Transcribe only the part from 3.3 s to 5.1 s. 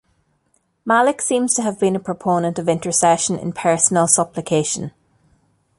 in personal supplication.